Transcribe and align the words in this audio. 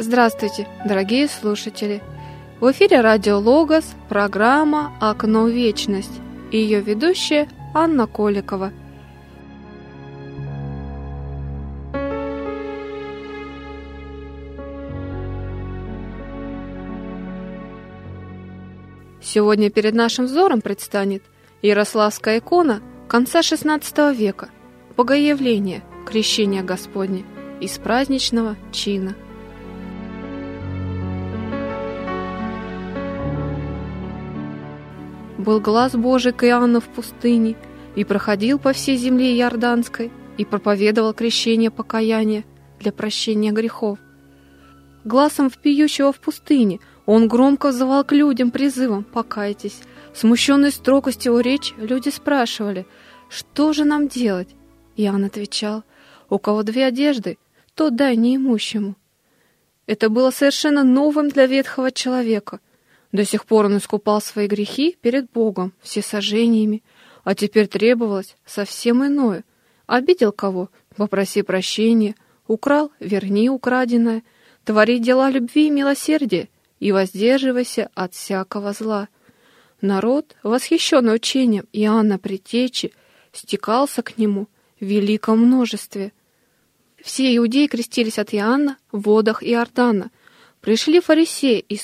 Здравствуйте, 0.00 0.68
дорогие 0.86 1.26
слушатели! 1.26 2.00
В 2.60 2.70
эфире 2.70 3.00
радио 3.00 3.40
«Логос» 3.40 3.84
программа 4.08 4.92
«Окно 5.00 5.42
в 5.42 5.48
вечность» 5.48 6.20
и 6.52 6.56
ее 6.56 6.80
ведущая 6.80 7.48
Анна 7.74 8.06
Коликова. 8.06 8.72
Сегодня 19.20 19.68
перед 19.68 19.94
нашим 19.94 20.26
взором 20.26 20.60
предстанет 20.60 21.24
Ярославская 21.60 22.38
икона 22.38 22.82
конца 23.08 23.40
XVI 23.40 24.14
века, 24.14 24.48
Богоявление, 24.96 25.82
Крещение 26.06 26.62
Господне 26.62 27.24
из 27.60 27.78
праздничного 27.78 28.56
чина– 28.70 29.16
был 35.48 35.60
глаз 35.60 35.94
Божий 35.94 36.34
к 36.34 36.44
Иоанну 36.44 36.78
в 36.78 36.88
пустыне, 36.88 37.56
и 37.96 38.04
проходил 38.04 38.58
по 38.58 38.74
всей 38.74 38.98
земле 38.98 39.34
Иорданской, 39.34 40.12
и 40.36 40.44
проповедовал 40.44 41.14
крещение 41.14 41.70
покаяния 41.70 42.44
для 42.80 42.92
прощения 42.92 43.50
грехов. 43.50 43.98
Глазом 45.04 45.48
впиющего 45.48 46.12
в 46.12 46.20
пустыне 46.20 46.80
он 47.06 47.28
громко 47.28 47.68
взывал 47.68 48.04
к 48.04 48.12
людям 48.12 48.50
призывом 48.50 49.04
«Покайтесь». 49.04 49.80
Смущенный 50.14 50.70
строгостью 50.70 51.32
его 51.32 51.40
речь, 51.40 51.72
люди 51.78 52.10
спрашивали 52.10 52.86
«Что 53.30 53.72
же 53.72 53.84
нам 53.86 54.06
делать?» 54.06 54.54
Иоанн 54.96 55.24
отвечал 55.24 55.82
«У 56.28 56.38
кого 56.38 56.62
две 56.62 56.84
одежды, 56.84 57.38
то 57.74 57.88
дай 57.88 58.16
неимущему». 58.16 58.96
Это 59.86 60.10
было 60.10 60.30
совершенно 60.30 60.84
новым 60.84 61.30
для 61.30 61.46
ветхого 61.46 61.90
человека– 61.90 62.60
до 63.12 63.24
сих 63.24 63.46
пор 63.46 63.66
он 63.66 63.78
искупал 63.78 64.20
свои 64.20 64.46
грехи 64.46 64.96
перед 65.00 65.30
Богом, 65.30 65.72
всесожжениями, 65.80 66.82
а 67.24 67.34
теперь 67.34 67.66
требовалось 67.66 68.36
совсем 68.44 69.04
иное. 69.06 69.44
Обидел 69.86 70.32
кого? 70.32 70.70
Попроси 70.96 71.42
прощения. 71.42 72.14
Украл? 72.46 72.92
Верни 73.00 73.48
украденное. 73.48 74.22
Твори 74.64 74.98
дела 74.98 75.30
любви 75.30 75.68
и 75.68 75.70
милосердия, 75.70 76.48
и 76.80 76.92
воздерживайся 76.92 77.90
от 77.94 78.14
всякого 78.14 78.72
зла. 78.72 79.08
Народ, 79.80 80.36
восхищенный 80.42 81.14
учением 81.14 81.64
Иоанна 81.72 82.18
Притечи, 82.18 82.92
стекался 83.32 84.02
к 84.02 84.18
нему 84.18 84.48
в 84.80 84.84
великом 84.84 85.38
множестве. 85.38 86.12
Все 87.02 87.34
иудеи 87.36 87.66
крестились 87.66 88.18
от 88.18 88.34
Иоанна 88.34 88.76
в 88.92 89.00
водах 89.02 89.42
Иордана. 89.42 90.10
Пришли 90.60 91.00
фарисеи 91.00 91.60
и 91.60 91.76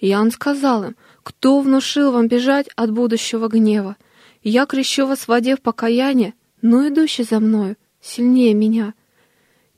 Иоанн 0.00 0.30
сказал 0.30 0.84
им, 0.84 0.96
«Кто 1.22 1.60
внушил 1.60 2.12
вам 2.12 2.28
бежать 2.28 2.68
от 2.76 2.90
будущего 2.90 3.48
гнева? 3.48 3.96
Я 4.42 4.66
крещу 4.66 5.06
вас 5.06 5.20
в 5.20 5.28
воде 5.28 5.56
в 5.56 5.62
покаяние, 5.62 6.34
но 6.62 6.86
идущий 6.88 7.24
за 7.24 7.40
мною 7.40 7.76
сильнее 8.00 8.54
меня». 8.54 8.94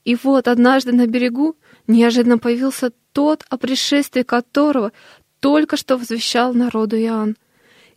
И 0.04 0.16
вот 0.16 0.48
однажды 0.48 0.92
на 0.92 1.06
берегу 1.06 1.56
неожиданно 1.86 2.38
появился 2.38 2.92
тот, 3.12 3.44
о 3.48 3.58
пришествии 3.58 4.22
которого 4.22 4.92
только 5.40 5.76
что 5.76 5.96
возвещал 5.96 6.54
народу 6.54 6.96
Иоанн. 6.96 7.36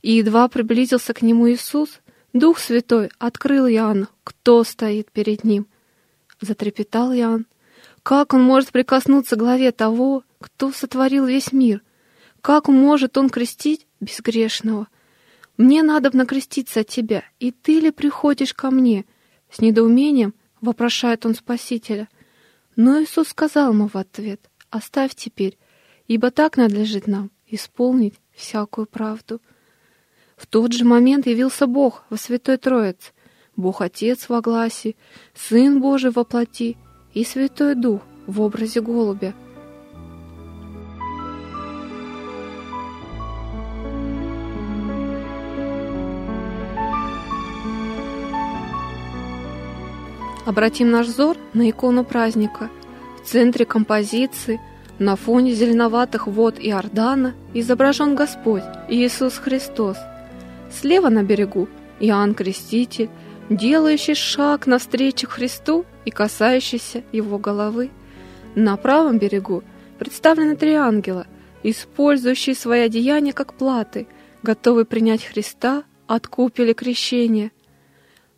И 0.01 0.13
едва 0.13 0.47
приблизился 0.47 1.13
к 1.13 1.21
нему 1.21 1.49
Иисус, 1.49 2.01
Дух 2.33 2.59
Святой 2.59 3.11
открыл 3.17 3.67
Иоанну, 3.67 4.07
кто 4.23 4.63
стоит 4.63 5.11
перед 5.11 5.43
ним. 5.43 5.67
Затрепетал 6.39 7.13
Иоанн. 7.13 7.45
Как 8.03 8.33
он 8.33 8.43
может 8.43 8.71
прикоснуться 8.71 9.35
к 9.35 9.39
главе 9.39 9.71
того, 9.71 10.23
кто 10.39 10.71
сотворил 10.71 11.25
весь 11.25 11.51
мир— 11.51 11.81
как 12.41 12.67
может 12.67 13.17
он 13.17 13.29
крестить 13.29 13.87
безгрешного? 13.99 14.87
Мне 15.57 15.83
надо 15.83 16.15
накреститься 16.15 16.79
от 16.79 16.87
тебя, 16.87 17.23
и 17.39 17.51
ты 17.51 17.79
ли 17.79 17.91
приходишь 17.91 18.53
ко 18.53 18.71
мне? 18.71 19.05
С 19.51 19.59
недоумением 19.59 20.33
вопрошает 20.59 21.25
он 21.25 21.35
Спасителя. 21.35 22.09
Но 22.75 23.01
Иисус 23.01 23.29
сказал 23.29 23.73
ему 23.73 23.87
в 23.87 23.95
ответ, 23.95 24.49
оставь 24.69 25.13
теперь, 25.13 25.57
ибо 26.07 26.31
так 26.31 26.57
надлежит 26.57 27.05
нам 27.05 27.29
исполнить 27.47 28.15
всякую 28.31 28.87
правду. 28.87 29.39
В 30.35 30.47
тот 30.47 30.73
же 30.73 30.83
момент 30.83 31.27
явился 31.27 31.67
Бог 31.67 32.05
во 32.09 32.17
Святой 32.17 32.57
Троице, 32.57 33.11
Бог 33.55 33.81
Отец 33.81 34.29
во 34.29 34.41
гласе, 34.41 34.95
Сын 35.35 35.79
Божий 35.79 36.09
во 36.09 36.23
плоти 36.23 36.77
и 37.13 37.23
Святой 37.23 37.75
Дух 37.75 38.01
в 38.25 38.41
образе 38.41 38.81
голубя— 38.81 39.35
Обратим 50.45 50.89
наш 50.89 51.07
взор 51.07 51.37
на 51.53 51.69
икону 51.69 52.03
праздника. 52.03 52.69
В 53.23 53.27
центре 53.27 53.63
композиции, 53.63 54.59
на 54.97 55.15
фоне 55.15 55.53
зеленоватых 55.53 56.25
вод 56.25 56.55
Иордана, 56.59 57.35
изображен 57.53 58.15
Господь 58.15 58.63
Иисус 58.89 59.35
Христос. 59.35 59.97
Слева 60.71 61.09
на 61.09 61.23
берегу 61.23 61.67
Иоанн 61.99 62.33
Креститель, 62.33 63.09
делающий 63.49 64.15
шаг 64.15 64.65
навстречу 64.65 65.27
Христу 65.27 65.85
и 66.05 66.09
касающийся 66.09 67.03
его 67.11 67.37
головы. 67.37 67.91
На 68.55 68.77
правом 68.77 69.19
берегу 69.19 69.63
представлены 69.99 70.55
три 70.55 70.73
ангела, 70.73 71.27
использующие 71.61 72.55
свои 72.55 72.81
одеяния 72.81 73.33
как 73.33 73.53
платы, 73.53 74.07
готовые 74.41 74.85
принять 74.85 75.23
Христа 75.23 75.83
от 76.07 76.27
купели 76.27 76.73
крещения– 76.73 77.51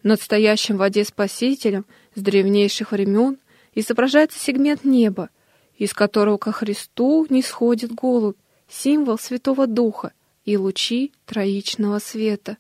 над 0.04 0.22
стоящим 0.22 0.76
в 0.76 0.80
воде 0.80 1.04
Спасителем 1.06 1.86
с 2.14 2.22
древнейших 2.22 2.92
времен 2.92 3.38
изображается 3.74 4.38
сегмент 4.40 4.84
неба, 4.84 5.30
из 5.78 5.94
которого 5.94 6.38
ко 6.38 6.52
Христу 6.52 7.26
не 7.30 7.42
сходит 7.42 7.94
голубь, 7.94 8.38
символ 8.70 9.18
Святого 9.18 9.66
Духа 9.66 10.12
и 10.46 10.58
лучи 10.58 11.14
троичного 11.26 12.00
света. 12.00 12.58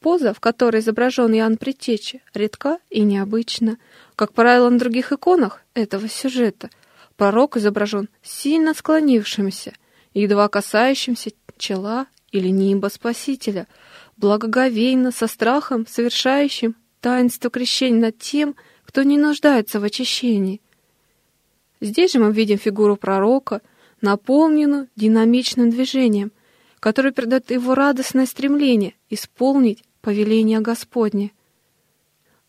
Поза, 0.00 0.32
в 0.34 0.40
которой 0.40 0.80
изображен 0.80 1.32
Иоанн 1.34 1.56
Предтеча, 1.56 2.20
редка 2.34 2.78
и 2.90 3.02
необычна. 3.02 3.78
Как 4.16 4.32
правило, 4.32 4.68
на 4.68 4.78
других 4.78 5.12
иконах 5.12 5.62
этого 5.74 6.08
сюжета 6.08 6.70
пророк 7.16 7.56
изображен 7.56 8.08
сильно 8.22 8.74
склонившимся, 8.74 9.74
едва 10.12 10.48
касающимся 10.48 11.30
чела 11.56 12.06
или 12.32 12.48
нимба 12.48 12.88
Спасителя— 12.88 13.68
благоговейно, 14.22 15.10
со 15.10 15.26
страхом, 15.26 15.84
совершающим 15.86 16.76
таинство 17.00 17.50
крещения 17.50 18.00
над 18.00 18.18
тем, 18.18 18.54
кто 18.84 19.02
не 19.02 19.18
нуждается 19.18 19.80
в 19.80 19.84
очищении. 19.84 20.60
Здесь 21.80 22.12
же 22.12 22.20
мы 22.20 22.32
видим 22.32 22.56
фигуру 22.56 22.96
пророка, 22.96 23.60
наполненную 24.00 24.88
динамичным 24.94 25.70
движением, 25.70 26.30
которое 26.78 27.10
передает 27.10 27.50
его 27.50 27.74
радостное 27.74 28.26
стремление 28.26 28.94
исполнить 29.10 29.82
повеление 30.00 30.60
Господне. 30.60 31.32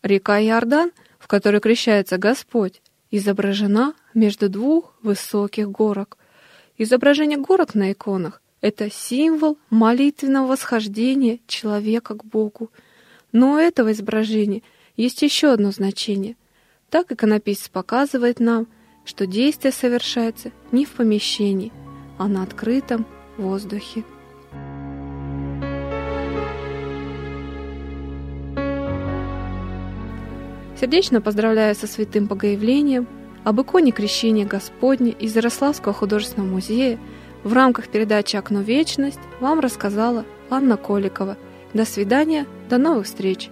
Река 0.02 0.40
Иордан, 0.40 0.92
в 1.18 1.26
которой 1.26 1.60
крещается 1.60 2.18
Господь, 2.18 2.82
изображена 3.10 3.94
между 4.14 4.48
двух 4.48 4.94
высоких 5.02 5.70
горок. 5.70 6.18
Изображение 6.78 7.38
горок 7.38 7.74
на 7.74 7.90
иконах 7.90 8.40
это 8.64 8.90
символ 8.90 9.58
молитвенного 9.68 10.46
восхождения 10.46 11.38
человека 11.46 12.14
к 12.14 12.24
Богу. 12.24 12.70
Но 13.30 13.52
у 13.52 13.56
этого 13.58 13.92
изображения 13.92 14.62
есть 14.96 15.20
еще 15.20 15.52
одно 15.52 15.70
значение. 15.70 16.34
Так 16.88 17.12
иконописец 17.12 17.68
показывает 17.68 18.40
нам, 18.40 18.66
что 19.04 19.26
действие 19.26 19.70
совершается 19.70 20.50
не 20.72 20.86
в 20.86 20.92
помещении, 20.92 21.72
а 22.16 22.26
на 22.26 22.42
открытом 22.42 23.04
воздухе. 23.36 24.02
Сердечно 30.80 31.20
поздравляю 31.20 31.74
со 31.74 31.86
святым 31.86 32.24
Богоявлением 32.24 33.06
об 33.44 33.60
иконе 33.60 33.92
Крещения 33.92 34.46
Господня 34.46 35.12
из 35.12 35.36
Ярославского 35.36 35.92
художественного 35.92 36.48
музея– 36.48 36.98
в 37.44 37.52
рамках 37.52 37.88
передачи 37.88 38.36
«Окно 38.36 38.62
вечность» 38.62 39.20
вам 39.38 39.60
рассказала 39.60 40.24
Анна 40.50 40.76
Коликова. 40.76 41.36
До 41.74 41.84
свидания, 41.84 42.46
до 42.68 42.78
новых 42.78 43.06
встреч! 43.06 43.50